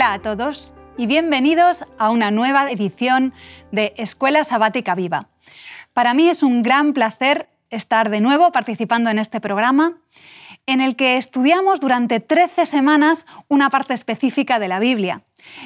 [0.00, 3.34] Hola a todos y bienvenidos a una nueva edición
[3.70, 5.28] de Escuela Sabática Viva.
[5.92, 9.98] Para mí es un gran placer estar de nuevo participando en este programa
[10.64, 15.20] en el que estudiamos durante 13 semanas una parte específica de la Biblia.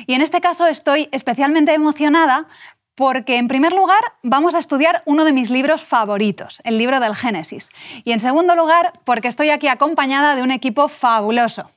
[0.08, 2.48] Y en este caso estoy especialmente emocionada
[2.96, 7.14] porque en primer lugar vamos a estudiar uno de mis libros favoritos, el libro del
[7.14, 7.70] Génesis.
[8.02, 11.70] Y en segundo lugar porque estoy aquí acompañada de un equipo fabuloso.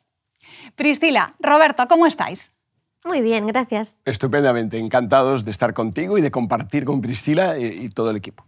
[0.78, 2.52] Priscila, Roberto, ¿cómo estáis?
[3.04, 3.98] Muy bien, gracias.
[4.06, 8.46] Estupendamente, encantados de estar contigo y de compartir con Priscila y todo el equipo.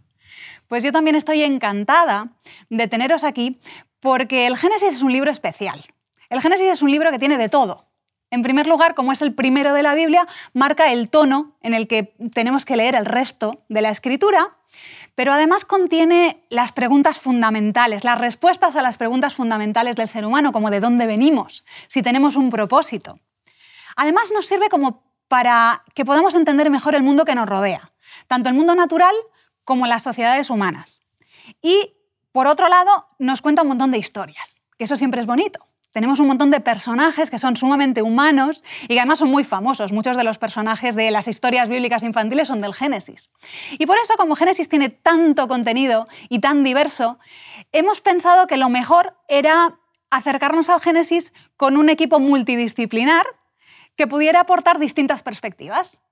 [0.68, 2.28] Pues yo también estoy encantada
[2.68, 3.60] de teneros aquí
[3.98, 5.84] porque el Génesis es un libro especial.
[6.28, 7.88] El Génesis es un libro que tiene de todo.
[8.30, 11.88] En primer lugar, como es el primero de la Biblia, marca el tono en el
[11.88, 14.56] que tenemos que leer el resto de la escritura,
[15.14, 20.52] pero además contiene las preguntas fundamentales, las respuestas a las preguntas fundamentales del ser humano,
[20.52, 23.18] como de dónde venimos, si tenemos un propósito.
[23.96, 27.92] Además nos sirve como para que podamos entender mejor el mundo que nos rodea,
[28.26, 29.14] tanto el mundo natural
[29.64, 31.02] como las sociedades humanas.
[31.62, 31.94] Y,
[32.32, 35.69] por otro lado, nos cuenta un montón de historias, que eso siempre es bonito.
[35.92, 39.92] Tenemos un montón de personajes que son sumamente humanos y que además son muy famosos.
[39.92, 43.32] Muchos de los personajes de las historias bíblicas infantiles son del Génesis.
[43.72, 47.18] Y por eso, como Génesis tiene tanto contenido y tan diverso,
[47.72, 49.78] hemos pensado que lo mejor era
[50.10, 53.26] acercarnos al Génesis con un equipo multidisciplinar
[53.96, 56.02] que pudiera aportar distintas perspectivas.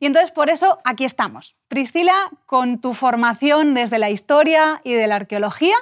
[0.00, 1.56] Y entonces por eso aquí estamos.
[1.68, 5.76] Priscila, con tu formación desde la historia y de la arqueología.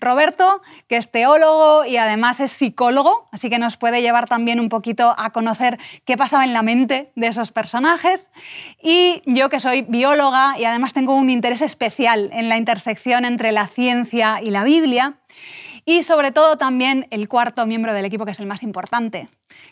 [0.00, 4.68] Roberto, que es teólogo y además es psicólogo, así que nos puede llevar también un
[4.68, 8.30] poquito a conocer qué pasaba en la mente de esos personajes.
[8.82, 13.52] Y yo, que soy bióloga y además tengo un interés especial en la intersección entre
[13.52, 15.14] la ciencia y la Biblia.
[15.84, 19.28] Y sobre todo también el cuarto miembro del equipo, que es el más importante,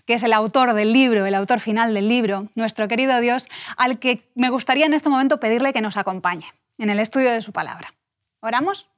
[0.07, 3.99] que es el autor del libro, el autor final del libro, nuestro querido Dios, al
[3.99, 6.47] que me gustaría en este momento pedirle que nos acompañe
[6.79, 7.95] en el estudio de su palabra.
[8.41, 8.89] ¿Oramos?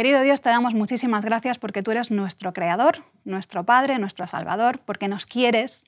[0.00, 4.80] Querido Dios, te damos muchísimas gracias porque tú eres nuestro creador, nuestro Padre, nuestro Salvador,
[4.86, 5.84] porque nos quieres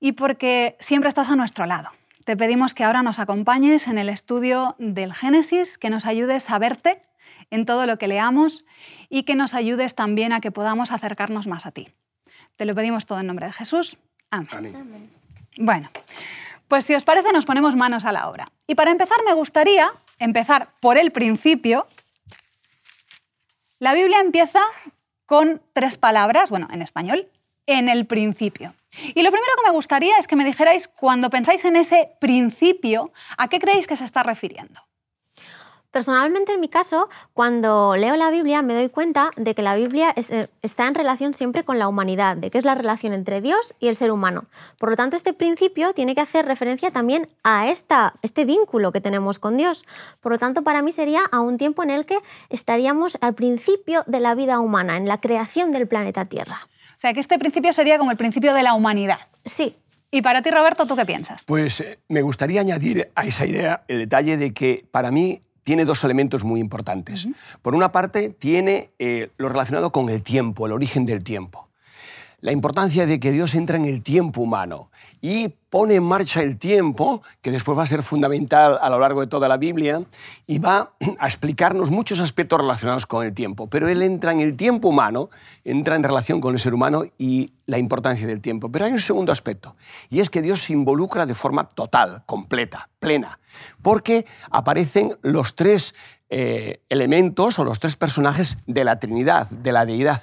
[0.00, 1.88] y porque siempre estás a nuestro lado.
[2.26, 6.58] Te pedimos que ahora nos acompañes en el estudio del Génesis, que nos ayudes a
[6.58, 7.00] verte
[7.50, 8.66] en todo lo que leamos
[9.08, 11.88] y que nos ayudes también a que podamos acercarnos más a ti.
[12.56, 13.96] Te lo pedimos todo en nombre de Jesús.
[14.30, 15.08] Amén.
[15.56, 15.88] Bueno,
[16.68, 18.52] pues si os parece nos ponemos manos a la obra.
[18.66, 21.86] Y para empezar me gustaría empezar por el principio.
[23.82, 24.60] La Biblia empieza
[25.26, 27.26] con tres palabras, bueno, en español,
[27.66, 28.74] en el principio.
[28.92, 33.10] Y lo primero que me gustaría es que me dijerais, cuando pensáis en ese principio,
[33.36, 34.80] ¿a qué creéis que se está refiriendo?
[35.92, 40.14] Personalmente, en mi caso, cuando leo la Biblia me doy cuenta de que la Biblia
[40.16, 43.74] eh, está en relación siempre con la humanidad, de que es la relación entre Dios
[43.78, 44.46] y el ser humano.
[44.78, 49.02] Por lo tanto, este principio tiene que hacer referencia también a esta, este vínculo que
[49.02, 49.84] tenemos con Dios.
[50.22, 54.02] Por lo tanto, para mí sería a un tiempo en el que estaríamos al principio
[54.06, 56.68] de la vida humana, en la creación del planeta Tierra.
[56.96, 59.18] O sea, que este principio sería como el principio de la humanidad.
[59.44, 59.76] Sí,
[60.10, 61.44] y para ti, Roberto, ¿tú qué piensas?
[61.46, 65.84] Pues eh, me gustaría añadir a esa idea el detalle de que para mí tiene
[65.84, 67.28] dos elementos muy importantes.
[67.62, 71.68] Por una parte, tiene eh, lo relacionado con el tiempo, el origen del tiempo.
[72.42, 76.58] La importancia de que Dios entra en el tiempo humano y pone en marcha el
[76.58, 80.02] tiempo, que después va a ser fundamental a lo largo de toda la Biblia,
[80.48, 83.68] y va a explicarnos muchos aspectos relacionados con el tiempo.
[83.68, 85.30] Pero Él entra en el tiempo humano,
[85.62, 88.72] entra en relación con el ser humano y la importancia del tiempo.
[88.72, 89.76] Pero hay un segundo aspecto,
[90.10, 93.38] y es que Dios se involucra de forma total, completa, plena,
[93.82, 95.94] porque aparecen los tres
[96.28, 100.22] eh, elementos o los tres personajes de la Trinidad, de la deidad.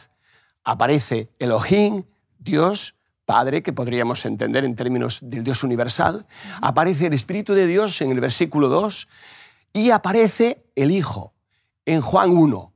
[0.63, 2.03] Aparece Elohim,
[2.37, 2.95] Dios,
[3.25, 6.25] Padre, que podríamos entender en términos del Dios universal,
[6.61, 9.07] aparece el Espíritu de Dios en el versículo 2
[9.73, 11.33] y aparece el Hijo
[11.85, 12.73] en Juan 1.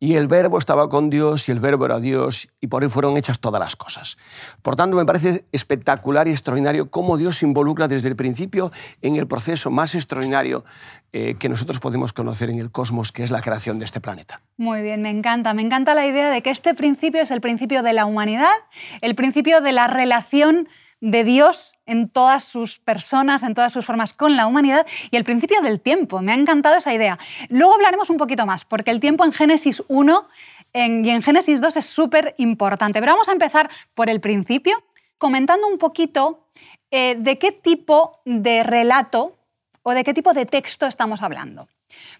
[0.00, 3.16] Y el verbo estaba con Dios y el verbo era Dios y por él fueron
[3.16, 4.16] hechas todas las cosas.
[4.62, 8.70] Por tanto, me parece espectacular y extraordinario cómo Dios se involucra desde el principio
[9.02, 10.64] en el proceso más extraordinario
[11.12, 14.40] eh, que nosotros podemos conocer en el cosmos, que es la creación de este planeta.
[14.56, 15.52] Muy bien, me encanta.
[15.52, 18.54] Me encanta la idea de que este principio es el principio de la humanidad,
[19.00, 20.68] el principio de la relación
[21.00, 25.24] de Dios en todas sus personas, en todas sus formas con la humanidad y el
[25.24, 26.20] principio del tiempo.
[26.20, 27.18] Me ha encantado esa idea.
[27.48, 30.28] Luego hablaremos un poquito más, porque el tiempo en Génesis 1
[30.74, 33.00] y en Génesis 2 es súper importante.
[33.00, 34.82] Pero vamos a empezar por el principio,
[35.18, 36.46] comentando un poquito
[36.90, 39.36] eh, de qué tipo de relato
[39.82, 41.68] o de qué tipo de texto estamos hablando.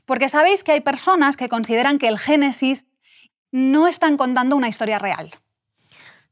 [0.06, 2.86] Porque sabéis que hay personas que consideran que el Génesis
[3.50, 5.30] no están contando una historia real.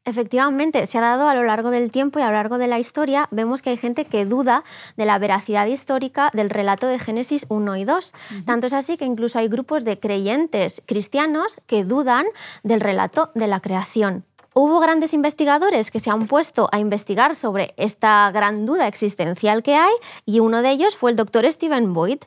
[0.06, 2.78] Efectivamente, se ha dado a lo largo del tiempo y a lo largo de la
[2.78, 4.62] historia, vemos que hay gente que duda
[4.96, 8.14] de la veracidad histórica del relato de Génesis 1 y 2.
[8.46, 12.24] Tanto es así que incluso hay grupos de creyentes cristianos que dudan
[12.62, 14.24] del relato de la creación.
[14.54, 19.74] Hubo grandes investigadores que se han puesto a investigar sobre esta gran duda existencial que
[19.74, 19.92] hay
[20.24, 22.20] y uno de ellos fue el doctor Stephen Boyd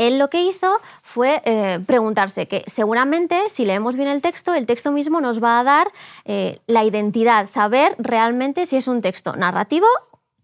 [0.00, 4.66] él lo que hizo fue eh, preguntarse que seguramente si leemos bien el texto, el
[4.66, 5.92] texto mismo nos va a dar
[6.24, 9.86] eh, la identidad, saber realmente si es un texto narrativo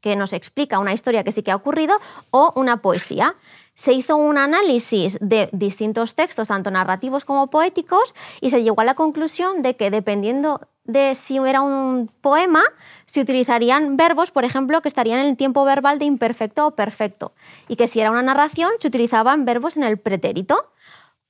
[0.07, 1.99] que nos explica una historia que sí que ha ocurrido
[2.31, 3.35] o una poesía.
[3.75, 8.85] Se hizo un análisis de distintos textos, tanto narrativos como poéticos, y se llegó a
[8.85, 12.63] la conclusión de que dependiendo de si era un poema,
[13.05, 17.33] se utilizarían verbos, por ejemplo, que estarían en el tiempo verbal de imperfecto o perfecto.
[17.67, 20.71] Y que si era una narración, se utilizaban verbos en el pretérito.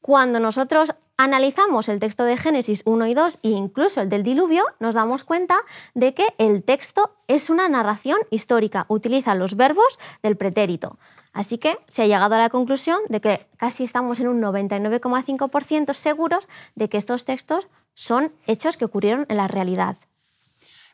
[0.01, 4.65] Cuando nosotros analizamos el texto de Génesis 1 y 2 e incluso el del diluvio,
[4.79, 5.57] nos damos cuenta
[5.95, 10.99] de que el texto es una narración histórica, utiliza los verbos del pretérito.
[11.33, 15.93] Así que se ha llegado a la conclusión de que casi estamos en un 99,5%
[15.93, 19.97] seguros de que estos textos son hechos que ocurrieron en la realidad.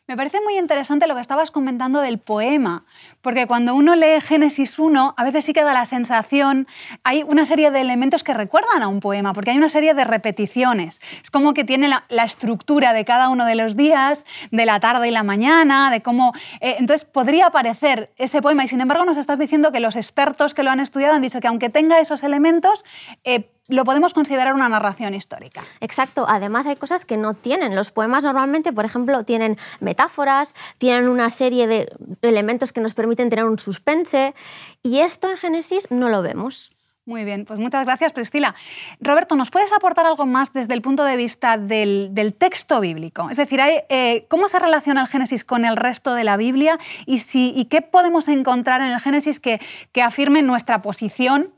[0.05, 2.83] Me parece muy interesante lo que estabas comentando del poema,
[3.21, 6.67] porque cuando uno lee Génesis 1, a veces sí que da la sensación,
[7.05, 10.03] hay una serie de elementos que recuerdan a un poema, porque hay una serie de
[10.03, 10.99] repeticiones.
[11.21, 15.07] Es como que tiene la, estructura de cada uno de los días, de la tarde
[15.07, 16.33] y la mañana, de cómo...
[16.59, 20.53] Eh, entonces podría parecer ese poema, y sin embargo nos estás diciendo que los expertos
[20.53, 22.83] que lo han estudiado han dicho que aunque tenga esos elementos,
[23.23, 25.63] eh, lo podemos considerar una narración histórica.
[25.79, 26.25] Exacto.
[26.27, 27.75] Además hay cosas que no tienen.
[27.75, 33.29] Los poemas normalmente, por ejemplo, tienen metáforas, tienen una serie de elementos que nos permiten
[33.29, 34.33] tener un suspense
[34.81, 36.73] y esto en Génesis no lo vemos.
[37.05, 38.55] Muy bien, pues muchas gracias Priscila.
[39.01, 43.29] Roberto, ¿nos puedes aportar algo más desde el punto de vista del, texto bíblico?
[43.29, 47.19] Es decir, eh, ¿cómo se relaciona el Génesis con el resto de la Biblia y,
[47.19, 49.59] si, y qué podemos encontrar en el Génesis que,
[49.91, 51.51] que afirme nuestra posición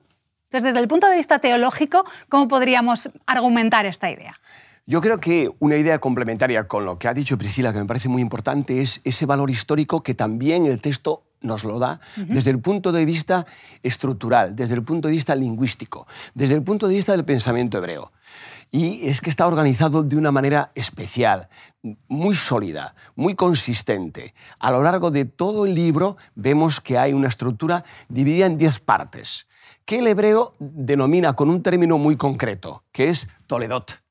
[0.46, 4.40] entonces, desde el punto de vista teológico, ¿cómo podríamos argumentar esta idea?
[4.86, 8.08] Yo creo que una idea complementaria con lo que ha dicho Priscila, que me parece
[8.08, 12.60] muy importante, es ese valor histórico que también el texto nos lo da desde el
[12.60, 13.46] punto de vista
[13.82, 18.12] estructural, desde el punto de vista lingüístico, desde el punto de vista del pensamiento hebreo.
[18.72, 21.50] Y es que está organizado de una manera especial,
[22.08, 24.34] muy sólida, muy consistente.
[24.60, 28.80] A lo largo de todo el libro vemos que hay una estructura dividida en diez
[28.80, 29.48] partes
[29.86, 34.02] que el hebreo denomina con un término muy concreto, que es Toledot.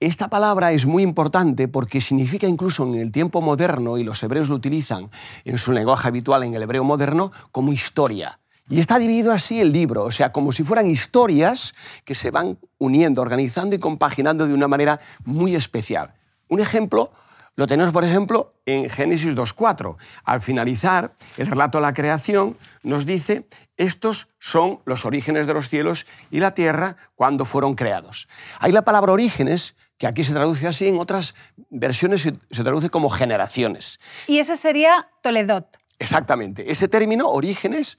[0.00, 4.48] Esta palabra es muy importante porque significa incluso en el tiempo moderno, y los hebreos
[4.48, 5.10] lo utilizan
[5.44, 8.38] en su lenguaje habitual en el hebreo moderno, como historia.
[8.68, 11.74] Y está dividido así el libro, o sea, como si fueran historias
[12.04, 16.12] que se van uniendo, organizando y compaginando de una manera muy especial.
[16.48, 17.10] Un ejemplo
[17.58, 19.96] lo tenemos, por ejemplo, en Génesis 2.4.
[20.22, 25.68] Al finalizar, el relato de la creación nos dice, estos son los orígenes de los
[25.68, 28.28] cielos y la tierra cuando fueron creados.
[28.60, 31.34] Hay la palabra orígenes, que aquí se traduce así, en otras
[31.68, 33.98] versiones se, traduce como generaciones.
[34.28, 35.66] Y ese sería Toledot.
[35.98, 36.70] Exactamente.
[36.70, 37.98] Ese término, orígenes,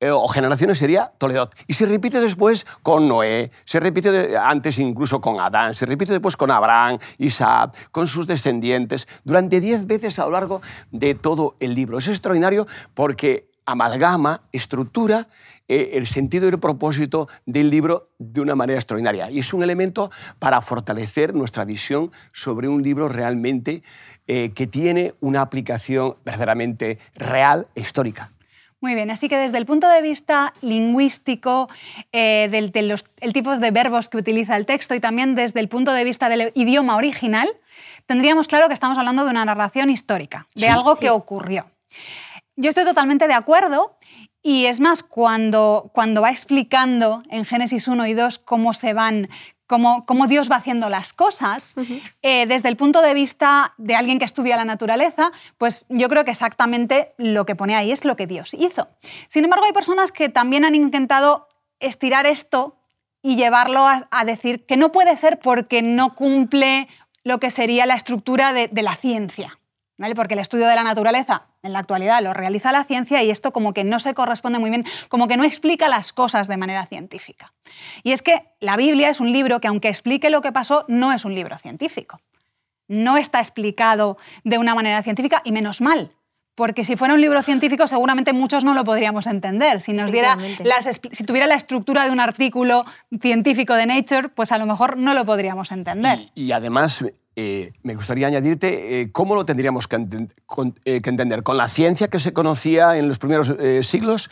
[0.00, 1.54] eh, o generaciones sería Toledot.
[1.66, 6.36] Y se repite después con Noé, se repite antes incluso con Adán, se repite después
[6.36, 11.74] con Abraham, Isaac, con sus descendientes, durante diez veces a lo largo de todo el
[11.74, 11.98] libro.
[11.98, 15.28] Es extraordinario porque amalgama, estructura
[15.68, 19.30] eh, el sentido y el propósito del libro de una manera extraordinaria.
[19.30, 23.84] Y es un elemento para fortalecer nuestra visión sobre un libro realmente
[24.26, 28.32] eh, que tiene una aplicación verdaderamente real e histórica.
[28.80, 31.68] Muy bien, así que desde el punto de vista lingüístico,
[32.12, 35.60] eh, del, de los el tipo de verbos que utiliza el texto y también desde
[35.60, 37.48] el punto de vista del idioma original,
[38.06, 41.66] tendríamos claro que estamos hablando de una narración histórica, de algo que ocurrió.
[42.56, 43.96] Yo estoy totalmente de acuerdo
[44.42, 49.28] y es más, cuando, cuando va explicando en Génesis 1 y 2 cómo se van
[49.70, 51.74] cómo, Dios va haciendo las cosas,
[52.22, 56.24] eh, desde el punto de vista de alguien que estudia la naturaleza, pues yo creo
[56.24, 58.88] que exactamente lo que pone ahí es lo que Dios hizo.
[59.28, 61.46] Sin embargo, hay personas que también han intentado
[61.78, 62.78] estirar esto
[63.22, 66.88] y llevarlo a, decir que no puede ser porque no cumple
[67.22, 69.58] lo que sería la estructura de, de la ciencia.
[69.98, 70.14] ¿vale?
[70.14, 73.52] Porque el estudio de la naturaleza en la actualidad lo realiza la ciencia y esto
[73.52, 76.86] como que no se corresponde muy bien, como que no explica las cosas de manera
[76.86, 77.52] científica.
[78.02, 81.12] Y es que la Biblia es un libro que aunque explique lo que pasó, no
[81.12, 82.20] es un libro científico.
[82.88, 86.12] No está explicado de una manera científica y menos mal,
[86.54, 89.80] porque si fuera un libro científico seguramente muchos no lo podríamos entender.
[89.80, 90.36] Si, nos diera
[91.12, 92.84] si tuviera la estructura de un artículo
[93.20, 96.18] científico de Nature, pues a lo mejor no lo podríamos entender.
[96.34, 97.04] y además
[97.42, 99.96] eh, me gustaría añadirte eh, cómo lo tendríamos que,
[100.84, 101.42] entender.
[101.42, 104.30] Con la ciencia que se conocía en los primeros siglos,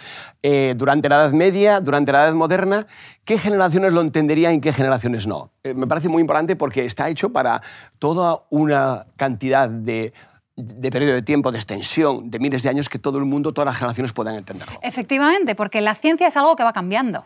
[0.77, 2.87] durante la Edad Media, durante la Edad Moderna,
[3.25, 5.51] ¿qué generaciones lo entenderían y qué generaciones no?
[5.75, 7.63] me parece muy importante porque está hecho para
[7.99, 10.13] toda una cantidad de
[10.59, 13.67] de periodo de tiempo, de extensión, de miles de años, que todo el mundo, todas
[13.67, 14.77] las generaciones puedan entenderlo.
[14.83, 17.25] Efectivamente, porque la ciencia es algo que va cambiando.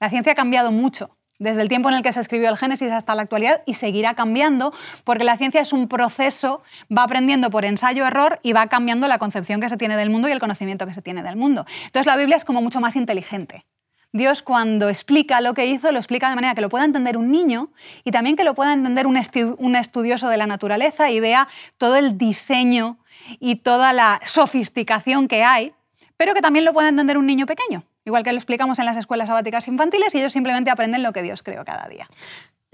[0.00, 2.90] La ciencia ha cambiado mucho desde el tiempo en el que se escribió el Génesis
[2.90, 4.72] hasta la actualidad y seguirá cambiando
[5.04, 6.62] porque la ciencia es un proceso,
[6.96, 10.32] va aprendiendo por ensayo-error y va cambiando la concepción que se tiene del mundo y
[10.32, 11.66] el conocimiento que se tiene del mundo.
[11.86, 13.64] Entonces la Biblia es como mucho más inteligente.
[14.12, 17.32] Dios cuando explica lo que hizo, lo explica de manera que lo pueda entender un
[17.32, 17.70] niño
[18.04, 19.20] y también que lo pueda entender un,
[19.58, 21.48] un estudioso de la naturaleza y vea
[21.78, 22.98] todo el diseño
[23.40, 25.72] y toda la sofisticación que hay,
[26.16, 27.82] pero que también lo pueda entender un niño pequeño.
[28.04, 31.22] Igual que lo explicamos en las escuelas sabáticas infantiles y ellos simplemente aprenden lo que
[31.22, 32.06] Dios creó cada día.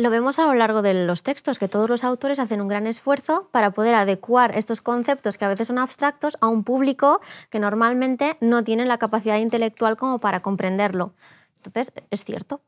[0.00, 2.86] Lo vemos a lo largo de los textos, que todos los autores hacen un gran
[2.86, 7.20] esfuerzo para poder adecuar estos conceptos que a veces son abstractos a un público
[7.50, 11.12] que normalmente no tiene la capacidad intelectual como para comprenderlo.
[11.56, 12.62] Entonces, es cierto.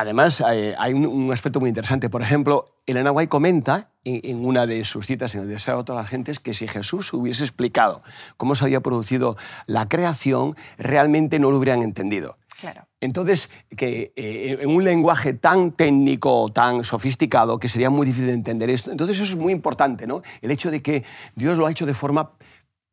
[0.00, 2.08] Además, eh, hay un, aspecto muy interesante.
[2.08, 6.02] Por ejemplo, Elena White comenta en, una de sus citas en el Deseo de todas
[6.02, 8.02] las gentes que si Jesús hubiese explicado
[8.38, 12.38] cómo se había producido la creación, realmente no lo hubieran entendido.
[12.58, 12.88] Claro.
[12.98, 18.34] Entonces, que eh, en un lenguaje tan técnico, tan sofisticado, que sería muy difícil de
[18.34, 18.90] entender esto.
[18.90, 20.22] Entonces, eso es muy importante, ¿no?
[20.40, 21.04] El hecho de que
[21.34, 22.30] Dios lo ha hecho de forma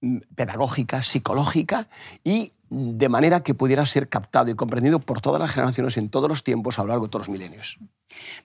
[0.01, 1.87] mm, pedagógica, psicológica
[2.25, 6.29] y de manera que pudiera ser captado y comprendido por todas las generaciones en todos
[6.29, 7.79] los tiempos a lo largo de todos los milenios.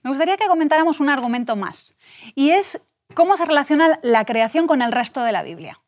[0.03, 1.95] Me gustaría que comentáramos un argumento más,
[2.35, 2.79] y es
[3.13, 5.79] cómo se relaciona la creación con el resto de la Biblia.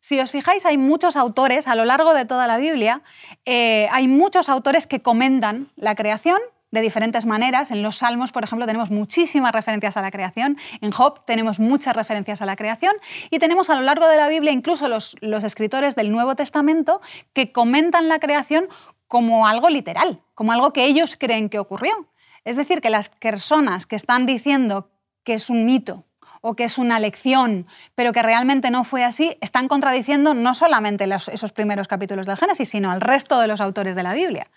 [0.00, 3.02] Si os fijáis, hay muchos autores a lo largo de toda la Biblia,
[3.44, 6.38] eh, hay muchos autores que comentan la creación
[6.76, 7.70] de diferentes maneras.
[7.70, 11.96] En los Salmos, por ejemplo, tenemos muchísimas referencias a la creación, en Job tenemos muchas
[11.96, 12.94] referencias a la creación
[13.30, 17.00] y tenemos a lo largo de la Biblia incluso los, escritores del Nuevo Testamento
[17.32, 18.68] que comentan la creación
[19.08, 22.08] como algo literal, como algo que ellos creen que ocurrió.
[22.44, 24.90] Es decir, que las personas que están diciendo
[25.24, 26.04] que es un mito
[26.42, 31.08] o que es una lección, pero que realmente no fue así, están contradiciendo no solamente
[31.32, 34.48] esos primeros capítulos del Génesis, sino al resto de los autores de la Biblia.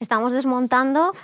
[0.00, 1.14] Estamos desmontando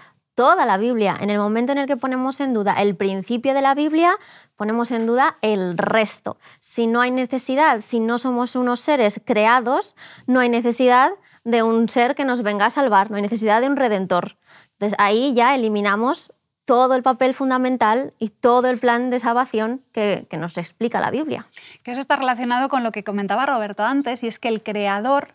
[0.41, 1.19] toda la Biblia.
[1.21, 4.15] En el momento en el que ponemos en duda el principio de la Biblia,
[4.57, 6.39] ponemos en duda el resto.
[6.61, 11.11] Si no hay necesidad, si no somos unos seres creados, no hay necesidad
[11.45, 14.39] de un ser que nos venga a salvar, no hay necesidad de un redentor.
[14.79, 16.33] Entonces ahí ya eliminamos
[16.65, 21.11] todo el papel fundamental y todo el plan de salvación que, que, nos explica la
[21.11, 21.45] Biblia.
[21.83, 25.35] Que eso está relacionado con lo que comentaba Roberto antes, y es que el creador,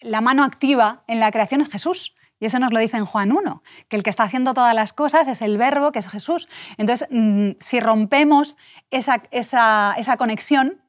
[0.00, 2.14] la mano activa en la creación es Jesús.
[2.40, 4.92] Y eso nos lo dice en Juan 1, que el que está haciendo todas las
[4.92, 6.48] cosas es el verbo, que es Jesús.
[6.76, 8.56] Entonces, mm, si rompemos
[8.90, 10.80] esa, esa, conexión,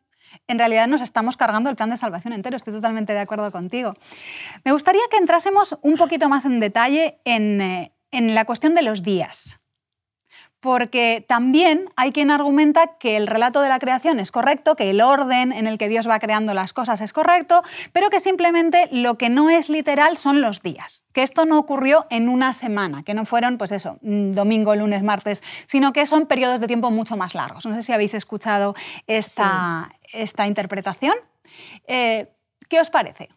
[0.48, 2.56] en realidad nos estamos cargando el plan de salvación entero.
[2.56, 3.96] Estoy totalmente de acuerdo contigo.
[4.64, 8.84] Me gustaría que entrásemos un poquito más en detalle en, eh, en la cuestión de
[8.84, 9.59] los días
[10.60, 15.02] porque también hay quien argumenta que el relato de la creación es correcto, que el
[15.02, 17.64] orden en el que Dios va creando las cosas es correcto,
[17.94, 22.08] pero que simplemente lo que no es literal son los días, que esto no ocurrió
[22.10, 26.26] en una semana, que no fueron, pues eso, mm, domingo, lunes, martes, sino que son
[26.26, 27.66] periodos de tiempo mucho más largos.
[27.66, 28.76] No sé si habéis escuchado
[29.08, 31.16] esta, esta interpretación.
[31.88, 32.28] Eh,
[32.68, 33.30] ¿Qué os parece?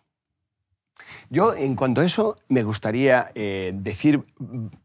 [1.30, 4.22] Yo, en cuanto a eso, me gustaría eh, decir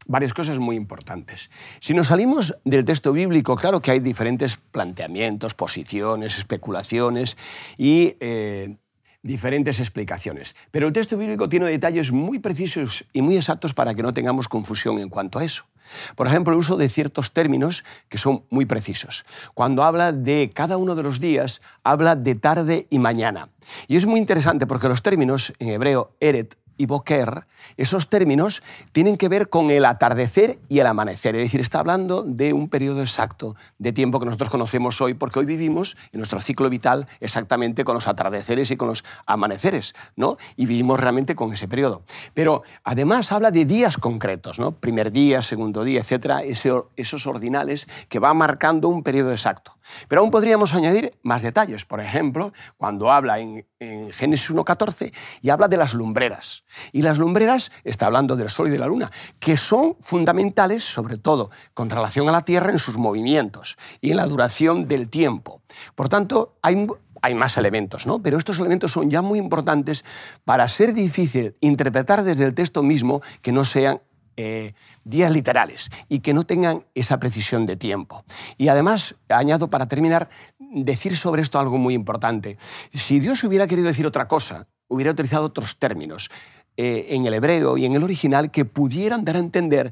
[0.08, 1.50] varias cosas muy importantes.
[1.80, 7.38] Si nos salimos del texto bíblico, claro que hay diferentes planteamientos, posiciones, especulaciones
[7.78, 8.78] y eh,
[9.24, 10.56] diferentes explicaciones.
[10.72, 14.48] Pero el texto bíblico tiene detalles muy precisos y muy exactos para que no tengamos
[14.48, 15.66] confusión en cuanto a eso.
[16.16, 19.26] Por ejemplo, el uso de ciertos términos que son muy precisos.
[19.54, 23.50] Cuando habla de cada uno de los días, habla de tarde y mañana.
[23.88, 29.18] Y es muy interesante porque los términos en hebreo, eret y boker, esos términos tienen
[29.18, 31.36] que ver con el atardecer y el amanecer.
[31.36, 35.40] Es decir, está hablando de un periodo exacto de tiempo que nosotros conocemos hoy, porque
[35.40, 40.38] hoy vivimos en nuestro ciclo vital exactamente con los atardeceres y con los amaneceres, ¿no?
[40.56, 42.04] Y vivimos realmente con ese periodo.
[42.34, 44.72] Pero además habla de días concretos, ¿no?
[44.72, 49.76] Primer día, segundo día, etcétera, esos ordinales que van marcando un periodo exacto.
[50.08, 51.86] Pero aún podríamos añadir más detalles.
[51.86, 56.64] Por ejemplo, cuando habla en, en Génesis 1.14 y habla de las lumbreras.
[56.92, 61.18] Y las lumbreras, está hablando del Sol y de la Luna, que son fundamentales, sobre
[61.18, 65.62] todo con relación a la Tierra en sus movimientos y en la duración del tiempo.
[65.96, 66.88] Por tanto, hay,
[67.22, 68.22] hay más elementos, ¿no?
[68.22, 70.06] Pero estos elementos son ya muy importantes
[70.46, 74.02] para ser difícil interpretar desde el texto mismo que no sean
[74.40, 78.24] eh, días literales y que no tengan esa precisión de tiempo.
[78.58, 82.58] Y además, añado para terminar, decir sobre esto algo muy importante.
[82.94, 86.30] Si Dios hubiera querido decir otra cosa, hubiera utilizado otros términos
[86.78, 89.92] eh, en el hebreo y en el original que pudieran dar a entender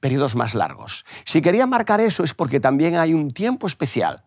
[0.00, 1.06] periodos más largos.
[1.24, 4.22] Si quería marcar eso es porque también hay un tiempo especial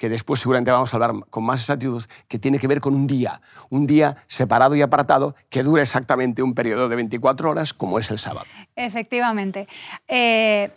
[0.00, 3.06] que después seguramente vamos a hablar con más exactitud, que tiene que ver con un
[3.06, 7.98] día, un día separado y apartado que dura exactamente un periodo de 24 horas como
[7.98, 8.46] es el sábado.
[8.74, 9.68] Efectivamente.
[10.08, 10.70] Eh,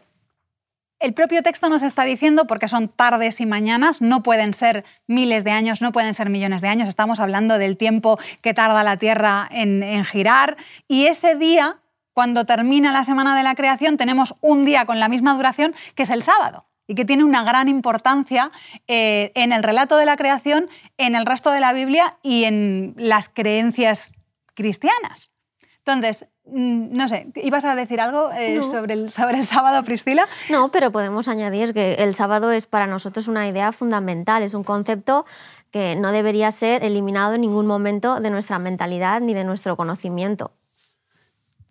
[1.03, 5.43] el propio texto nos está diciendo, porque son tardes y mañanas, no pueden ser miles
[5.43, 8.95] de años, no pueden ser millones de años, estamos hablando del tiempo que tarda la
[8.95, 10.55] Tierra en, girar,
[10.87, 11.81] y ese día,
[12.13, 16.03] cuando termina la semana de la creación, tenemos un día con la misma duración, que
[16.03, 18.51] es el sábado y que tiene una gran importancia
[18.87, 22.93] eh, en el relato de la creación, en el resto de la Biblia y en
[22.97, 24.13] las creencias
[24.53, 25.33] cristianas.
[25.79, 30.27] Entonces, no sé, ¿ibas a decir algo eh, sobre, el, sobre el sábado, Priscila?
[30.49, 34.63] No, pero podemos añadir que el sábado es para nosotros una idea fundamental, es un
[34.63, 35.25] concepto
[35.71, 40.51] que no debería ser eliminado en ningún momento de nuestra mentalidad ni de nuestro conocimiento.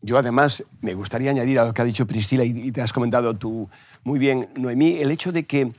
[0.01, 3.35] Yo además me gustaría añadir a lo que ha dicho Priscila y te has comentado
[3.35, 3.69] tú
[4.03, 5.73] muy bien, Noemí, el hecho de que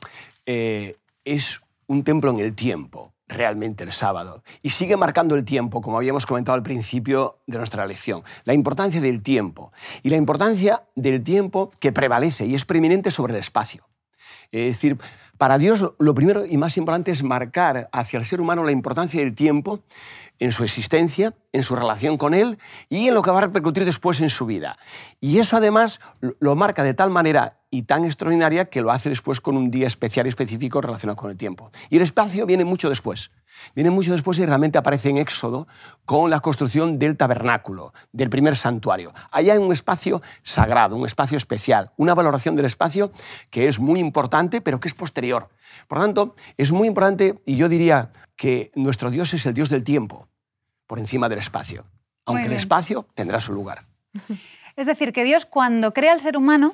[0.45, 0.95] eh,
[1.25, 5.97] es un templo en el tiempo, realmente el sábado, y sigue marcando el tiempo, como
[5.97, 9.73] habíamos comentado al principio de nuestra lección, la importancia del tiempo,
[10.03, 13.87] y la importancia del tiempo que prevalece y es preeminente sobre el espacio.
[14.51, 14.97] Es decir,
[15.37, 19.19] para Dios lo primero y más importante es marcar hacia el ser humano la importancia
[19.19, 19.81] del tiempo
[20.39, 22.57] en su existencia, en su relación con Él
[22.89, 24.77] y en lo que va a repercutir después en su vida.
[25.19, 25.99] Y eso además
[26.39, 29.87] lo marca de tal manera y tan extraordinaria que lo hace después con un día
[29.87, 31.71] especial y específico relacionado con el tiempo.
[31.89, 33.31] Y el espacio viene mucho después.
[33.75, 35.67] Viene mucho después y realmente aparece en Éxodo
[36.05, 39.13] con la construcción del tabernáculo, del primer santuario.
[39.31, 43.11] Allá hay un espacio sagrado, un espacio especial, una valoración del espacio
[43.49, 45.49] que es muy importante, pero que es posterior.
[45.87, 49.69] Por lo tanto, es muy importante, y yo diría que nuestro Dios es el Dios
[49.69, 50.27] del tiempo,
[50.87, 51.85] por encima del espacio,
[52.25, 53.85] aunque el espacio tendrá su lugar.
[54.75, 56.73] Es decir, que Dios cuando crea al ser humano,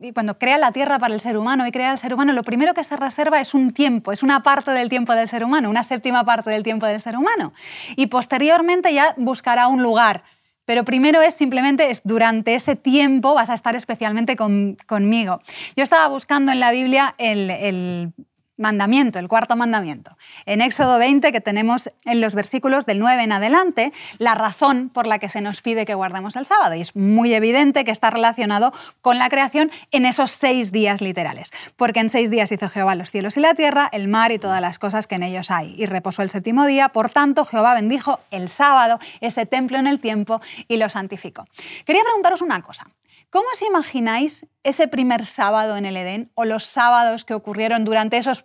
[0.00, 2.42] y cuando crea la tierra para el ser humano y crea al ser humano, lo
[2.42, 5.68] primero que se reserva es un tiempo, es una parte del tiempo del ser humano,
[5.68, 7.52] una séptima parte del tiempo del ser humano.
[7.96, 10.22] Y posteriormente ya buscará un lugar.
[10.64, 15.40] Pero primero es simplemente, es durante ese tiempo vas a estar especialmente conmigo.
[15.74, 18.12] Yo estaba buscando en la Biblia el
[18.58, 20.16] mandamiento, el cuarto mandamiento.
[20.44, 25.06] En Éxodo 20, que tenemos en los versículos del 9 en adelante, la razón por
[25.06, 26.74] la que se nos pide que guardemos el sábado.
[26.74, 31.52] Y es muy evidente que está relacionado con la creación en esos seis días literales.
[31.76, 34.60] Porque en seis días hizo Jehová los cielos y la tierra, el mar y todas
[34.60, 35.74] las cosas que en ellos hay.
[35.78, 36.90] Y reposó el séptimo día.
[36.90, 41.46] Por tanto, Jehová bendijo el sábado, ese templo en el tiempo, y lo santificó.
[41.84, 42.86] Quería preguntaros una cosa.
[43.30, 48.16] ¿Cómo os imagináis ese primer sábado en el Edén o los sábados que ocurrieron durante
[48.16, 48.42] esos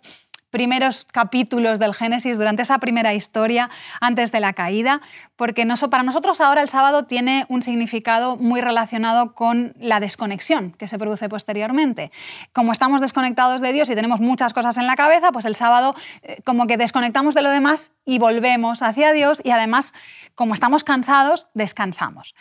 [0.50, 3.70] primeros capítulos del Génesis, durante esa primera historia
[4.02, 5.00] antes de la caída?
[5.36, 10.86] Porque para nosotros ahora el sábado tiene un significado muy relacionado con la desconexión que
[10.86, 12.12] se produce posteriormente.
[12.52, 15.94] Como estamos desconectados de Dios y tenemos muchas cosas en la cabeza, pues el sábado
[16.20, 19.94] eh, como que desconectamos de lo demás y volvemos hacia Dios y además,
[20.34, 22.34] como estamos cansados, descansamos.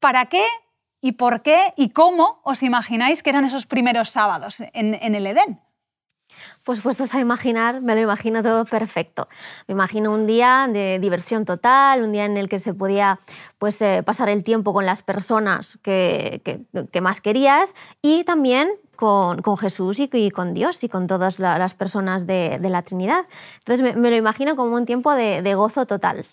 [0.00, 0.44] ¿Para qué
[1.00, 5.60] y por qué y cómo os imagináis que eran esos primeros sábados en, el Edén.
[6.64, 9.28] Pues puestos a imaginar, me lo imagino todo perfecto.
[9.68, 13.20] Me imagino un día de diversión total, un día en el que se podía
[13.58, 16.66] pues, eh, pasar el tiempo con las personas que,
[17.00, 22.58] más querías y también con, Jesús y, con Dios y con todas las personas de,
[22.60, 23.26] la Trinidad.
[23.58, 26.26] Entonces me, lo imagino como un tiempo de gozo total.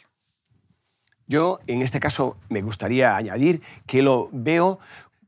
[1.28, 4.80] Yo, en este caso, me gustaría añadir que lo veo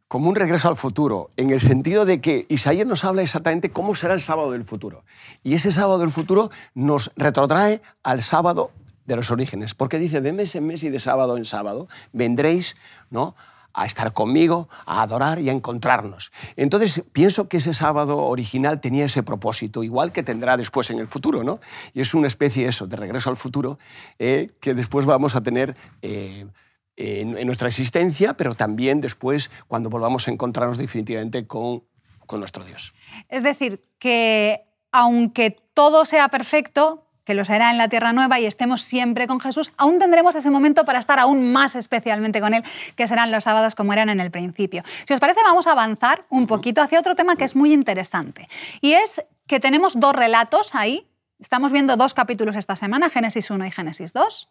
[0.07, 3.95] como un regreso al futuro, en el sentido de que Isaías nos habla exactamente cómo
[3.95, 5.03] será el sábado del futuro.
[5.43, 8.71] Y ese sábado del futuro nos retrotrae al sábado
[9.05, 12.75] de los orígenes, porque dice, de mes en mes y de sábado en sábado vendréis
[13.09, 13.35] ¿no?
[13.75, 16.31] A estar conmigo, a adorar y a encontrarnos.
[16.55, 21.07] Entonces, pienso que ese sábado original tenía ese propósito, igual que tendrá después en el
[21.07, 21.59] futuro, ¿no?
[21.93, 23.77] Y es una especie eso, de regreso al futuro,
[24.17, 26.47] eh, que después vamos a tener eh,
[26.95, 31.83] en, nuestra existencia, pero también después cuando volvamos a encontrarnos definitivamente con,
[32.25, 32.93] con nuestro Dios.
[33.27, 34.61] Es decir, que
[34.91, 39.39] aunque todo sea perfecto, que lo será en la tierra nueva y estemos siempre con
[39.39, 42.63] Jesús, aún tendremos ese momento para estar aún más especialmente con Él,
[42.95, 44.83] que serán los sábados como eran en el principio.
[45.05, 48.47] Si os parece, vamos a avanzar un poquito hacia otro tema que es muy interesante.
[48.79, 51.07] Y es que tenemos dos relatos ahí
[51.37, 54.49] Estamos viendo dos capítulos esta semana, Génesis 1 y Génesis 2.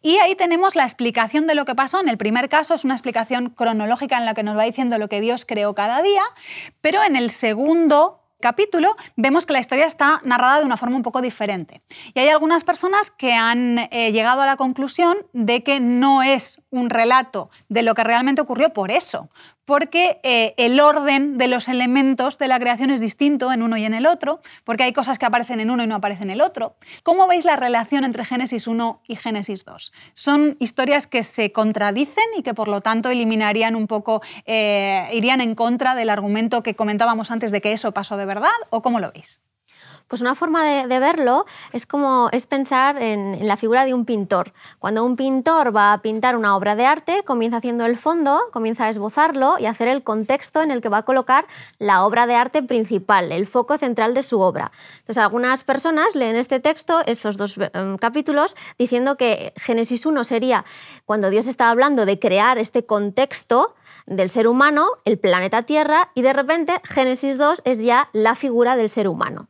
[0.00, 2.00] Y ahí tenemos la explicación de lo que pasó.
[2.00, 5.08] En el primer caso es una explicación cronológica en la que nos va diciendo lo
[5.08, 6.22] que Dios creó cada día,
[6.80, 11.02] pero en el segundo capítulo vemos que la historia está narrada de una forma un
[11.02, 11.82] poco diferente.
[12.14, 16.60] Y hay algunas personas que han eh, llegado a la conclusión de que no es
[16.70, 19.30] un relato de lo que realmente ocurrió por eso,
[19.64, 23.84] porque eh, el orden de los elementos de la creación es distinto en uno y
[23.84, 26.40] en el otro, porque hay cosas que aparecen en uno y no aparecen en el
[26.40, 26.76] otro.
[27.02, 29.92] ¿Cómo veis la relación entre Génesis 1 y Génesis 2?
[30.12, 35.40] ¿Son historias que se contradicen y que por lo tanto eliminarían un poco, eh, irían
[35.40, 38.48] en contra del argumento que comentábamos antes de que eso pasó de verdad?
[38.70, 39.40] ¿O cómo lo veis?
[40.10, 44.52] Pues una forma de, verlo es como es pensar en, la figura de un pintor.
[44.80, 48.86] Cuando un pintor va a pintar una obra de arte, comienza haciendo el fondo, comienza
[48.86, 51.46] a esbozarlo y hacer el contexto en el que va a colocar
[51.78, 54.72] la obra de arte principal, el foco central de su obra.
[54.98, 60.64] Entonces, algunas personas leen este texto, estos dos em, capítulos, diciendo que Génesis 1 sería
[61.04, 66.22] cuando Dios está hablando de crear este contexto del ser humano, el planeta Tierra, y
[66.22, 69.49] de repente Génesis 2 es ya la figura del ser humano.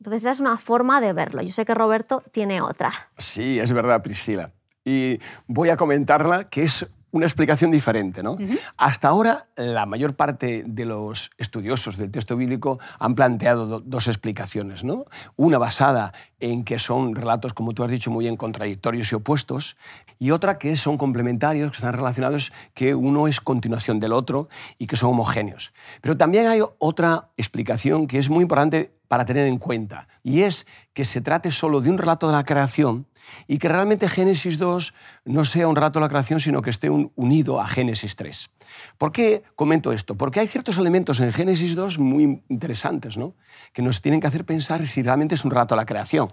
[0.00, 1.42] Entonces esa es una forma de verlo.
[1.42, 2.90] Yo sé que Roberto tiene otra.
[3.18, 4.50] Sí, es verdad, Priscila.
[4.82, 8.22] Y voy a comentarla, que es una explicación diferente.
[8.22, 8.36] ¿no?
[8.76, 14.84] Hasta ahora, la mayor parte de los estudiosos del texto bíblico han planteado dos explicaciones.
[14.84, 15.04] ¿no?
[15.36, 19.76] Una basada en que son relatos, como tú has dicho muy bien, contradictorios y opuestos,
[20.18, 24.86] y otra que son complementarios, que están relacionados, que uno es continuación del otro y
[24.86, 25.72] que son homogéneos.
[26.00, 30.66] Pero también hay otra explicación que es muy importante para tener en cuenta, y es
[30.92, 33.06] que se trate solo de un relato de la creación
[33.46, 36.90] y que realmente Génesis 2 no sea un relato de la creación, sino que esté
[36.90, 38.50] unido a Génesis 3.
[38.98, 40.16] ¿Por qué comento esto?
[40.16, 43.34] Porque hay ciertos elementos en Génesis 2 muy interesantes, ¿no?
[43.72, 46.32] que nos tienen que hacer pensar si realmente es un relato de la creación,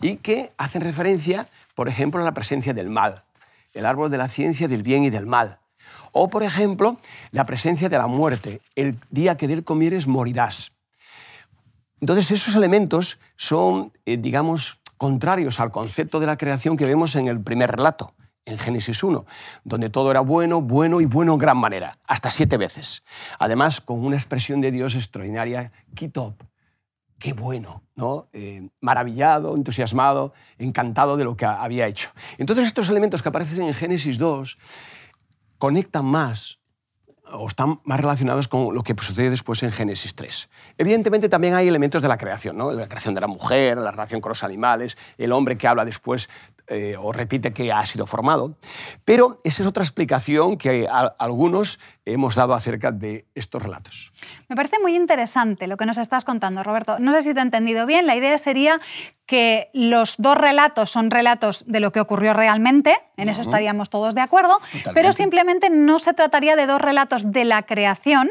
[0.00, 3.24] y que hacen referencia, por ejemplo, a la presencia del mal,
[3.74, 5.58] el árbol de la ciencia del bien y del mal.
[6.12, 6.96] O, por ejemplo,
[7.32, 10.72] la presencia de la muerte, el día que de él comieres morirás.
[12.00, 17.28] Entonces, esos elementos son, eh, digamos, contrarios al concepto de la creación que vemos en
[17.28, 19.24] el primer relato, en Génesis 1,
[19.64, 23.04] donde todo era bueno, bueno y bueno en gran manera, hasta siete veces.
[23.38, 26.42] Además, con una expresión de Dios extraordinaria, kitop,
[27.18, 28.28] qué bueno, ¿no?
[28.32, 32.10] Eh, maravillado, entusiasmado, encantado de lo que había hecho.
[32.38, 34.58] Entonces, estos elementos que aparecen en Génesis 2
[35.58, 36.57] conectan más
[37.32, 40.48] o están más relacionados con lo que sucede después en Génesis 3.
[40.78, 42.72] Evidentemente también hay elementos de la creación, ¿no?
[42.72, 46.28] la creación de la mujer, la relación con los animales, el hombre que habla después
[46.70, 48.56] eh, o repite que ha sido formado,
[49.04, 50.86] pero esa es otra explicación que
[51.18, 54.12] algunos hemos dado acerca de estos relatos.
[54.48, 56.98] Me parece muy interesante lo que nos estás contando, Roberto.
[56.98, 58.80] No sé si te he entendido bien, la idea sería
[59.24, 64.14] que los dos relatos son relatos de lo que ocurrió realmente, en eso estaríamos todos
[64.14, 64.58] de acuerdo,
[64.92, 68.30] pero simplemente no se trataría de dos relatos de la creación,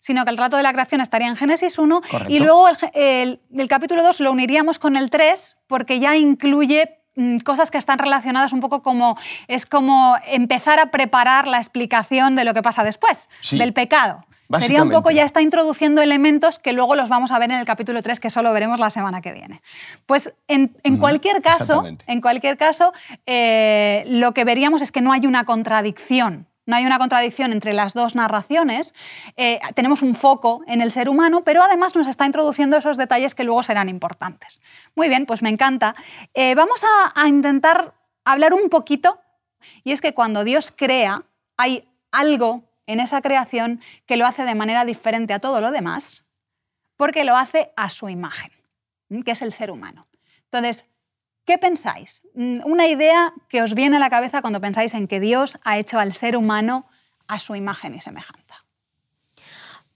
[0.00, 3.68] sino que el relato de la creación estaría en Génesis 1 y luego el, el,
[3.68, 7.03] capítulo 2 lo uniríamos con el 3 porque ya incluye
[7.44, 9.16] cosas que están relacionadas un poco como
[9.48, 14.24] es como empezar a preparar la explicación de lo que pasa después, del pecado.
[14.60, 17.64] Sería un poco, ya está introduciendo elementos que luego los vamos a ver en el
[17.64, 19.62] capítulo 3, que solo veremos la semana que viene.
[20.06, 22.92] Pues en, cualquier caso, en cualquier caso
[23.26, 26.46] eh, lo que veríamos es que no hay una contradicción.
[26.66, 28.94] No hay una contradicción entre las dos narraciones.
[29.36, 33.34] Eh, tenemos un foco en el ser humano, pero además nos está introduciendo esos detalles
[33.34, 34.60] que luego serán importantes.
[34.94, 35.94] Muy bien, pues me encanta.
[36.32, 36.82] Eh, vamos
[37.14, 39.20] a intentar hablar un poquito,
[39.82, 41.24] y es que cuando Dios crea,
[41.56, 46.26] hay algo en esa creación que lo hace de manera diferente a todo lo demás,
[46.96, 48.52] porque lo hace a su imagen,
[49.24, 50.06] que es el ser humano.
[50.44, 50.86] Entonces,
[51.44, 52.26] ¿qué pensáis?
[52.34, 55.78] Mm, una idea que os viene a la cabeza cuando pensáis en que Dios ha
[55.78, 56.86] hecho al ser humano
[57.26, 58.64] a su imagen y semejanza.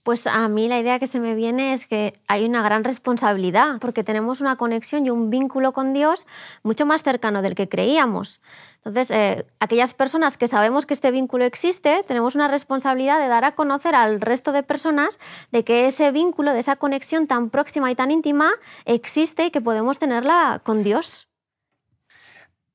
[0.03, 3.77] Pues a mí la idea que se me viene es que hay una gran responsabilidad,
[3.79, 6.25] porque tenemos una conexión y un vínculo con Dios
[6.63, 8.41] mucho más cercano del que creíamos.
[8.77, 13.45] Entonces, eh, aquellas personas que sabemos que este vínculo existe, tenemos una responsabilidad de dar
[13.45, 15.19] a conocer al resto de personas
[15.51, 18.49] de que ese vínculo, de esa conexión tan próxima y tan íntima,
[18.85, 21.28] existe y que podemos tenerla con Dios.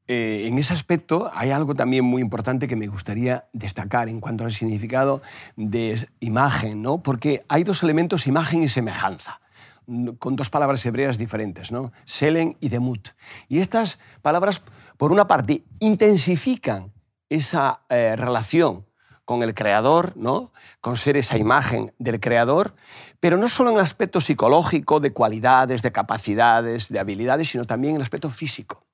[0.07, 4.45] Eh, en ese aspecto hay algo también muy importante que me gustaría destacar en cuanto
[4.45, 5.23] al significado
[5.57, 7.03] de imagen, ¿no?
[7.03, 9.41] porque hay dos elementos, imagen y semejanza
[10.19, 11.93] con dos palabras hebreas diferentes, ¿no?
[12.07, 13.11] Selen y Demut.
[13.49, 14.63] Y estas palabras,
[14.97, 16.93] por una parte, intensifican
[17.29, 18.87] esa eh, relación
[19.25, 20.53] con el creador, ¿no?
[20.81, 22.75] con ser esa imagen del creador,
[23.21, 27.93] pero no solo en el aspecto psicológico, de cualidades, de capacidades, de habilidades, sino también
[27.93, 28.85] en el aspecto físico.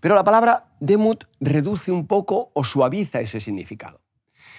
[0.00, 4.00] Pero la palabra demut reduce un poco o suaviza ese significado.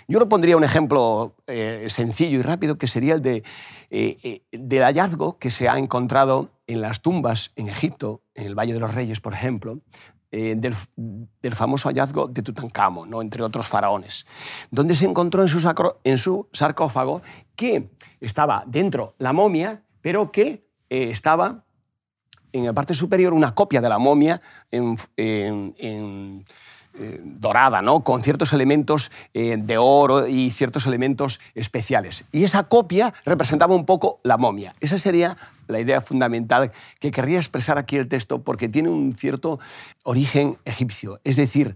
[0.08, 3.44] Yo lo pondría un ejemplo eh, sencillo y rápido, que sería el eh,
[3.90, 8.74] eh, del hallazgo que se ha encontrado en las tumbas en Egipto, en el Valle
[8.74, 9.80] de los Reyes, por ejemplo,
[10.32, 10.76] del,
[11.54, 14.26] famoso hallazgo de Tutankamón, entre otros faraones,
[14.70, 17.22] donde se encontró en su sarcófago
[17.58, 17.90] que
[18.22, 21.66] estaba dentro la momia, pero que estaba
[22.54, 24.98] en la parte superior una copia de la momia en,
[26.94, 28.04] eh, dorada, ¿no?
[28.04, 32.26] con ciertos elementos eh, de oro y ciertos elementos especiales.
[32.34, 34.74] Y esa copia representaba un poco la momia.
[34.82, 35.38] Esa sería
[35.68, 39.60] la idea fundamental que querría expresar aquí el texto porque tiene un cierto
[40.04, 41.22] origen egipcio.
[41.24, 41.76] Es decir,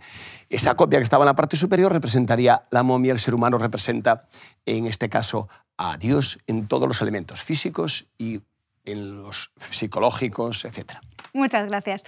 [0.50, 4.28] esa copia que estaba en la parte superior representaría la momia, el ser humano representa,
[4.66, 8.42] en este caso, a Dios en todos los elementos físicos y
[8.86, 10.94] en los psicológicos, etc.
[11.34, 12.04] Muchas gracias.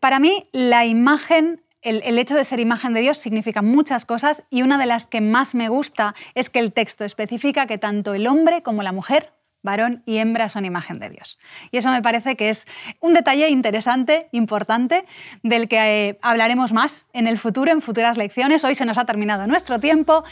[0.00, 4.62] Para mí, la imagen el, hecho de ser imagen de Dios significa muchas cosas y
[4.62, 8.26] una de las que más me gusta es que el texto especifica que tanto el
[8.26, 11.38] hombre como la mujer, varón y hembra, son imagen de Dios.
[11.70, 12.66] Y eso me parece que es
[13.00, 15.04] un detalle interesante, importante,
[15.42, 18.64] del que eh, hablaremos más en el futuro, en futuras lecciones.
[18.64, 20.24] Hoy se nos ha terminado nuestro tiempo,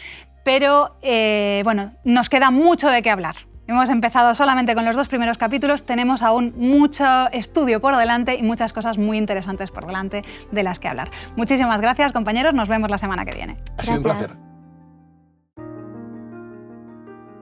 [0.45, 3.37] pero eh, bueno, nos queda mucho de qué hablar.
[3.69, 8.43] Hemos empezado solamente con los dos primeros capítulos, tenemos aún mucho estudio por delante y
[8.45, 11.11] muchas cosas muy interesantes por delante de las que hablar.
[11.35, 13.57] Muchísimas gracias compañeros, nos vemos la semana que viene.
[13.77, 14.29] Ha sido un placer.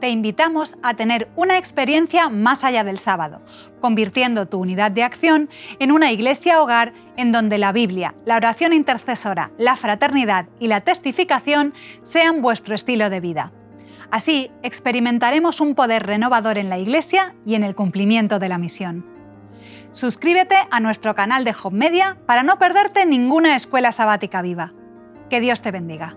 [0.01, 3.43] Te invitamos a tener una experiencia más allá del sábado,
[3.81, 8.73] convirtiendo tu unidad de acción en una iglesia hogar en donde la Biblia, la oración
[8.73, 13.53] intercesora, la fraternidad y la testificación sean vuestro estilo de vida.
[14.11, 19.05] Así experimentaremos un poder renovador en la Iglesia y en el cumplimiento de la misión.
[19.91, 24.73] Suscríbete a nuestro canal de Home Media para no perderte ninguna escuela sabática viva.
[25.31, 26.17] Que Dios te bendiga.